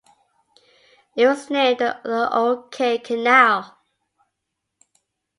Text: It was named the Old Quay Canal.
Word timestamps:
It 1.15 1.27
was 1.27 1.51
named 1.51 1.77
the 1.77 2.33
Old 2.35 2.71
Quay 2.71 2.97
Canal. 2.97 3.77